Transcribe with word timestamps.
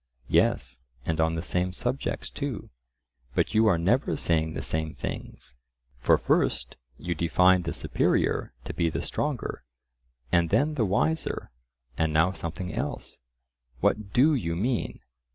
Yes, 0.29 0.79
and 1.05 1.21
on 1.21 1.35
the 1.35 1.43
same 1.43 1.73
subjects 1.73 2.31
too; 2.31 2.71
but 3.35 3.53
you 3.53 3.67
are 3.67 3.77
never 3.77 4.15
saying 4.17 4.55
the 4.55 4.63
same 4.63 4.95
things. 4.95 5.53
For, 5.99 6.17
first, 6.17 6.75
you 6.97 7.13
defined 7.13 7.65
the 7.65 7.71
superior 7.73 8.51
to 8.65 8.73
be 8.73 8.89
the 8.89 9.03
stronger, 9.03 9.63
and 10.31 10.49
then 10.49 10.73
the 10.73 10.85
wiser, 10.85 11.51
and 11.99 12.11
now 12.11 12.31
something 12.31 12.73
else;—what 12.73 14.11
DO 14.11 14.33
you 14.33 14.55
mean? 14.55 15.01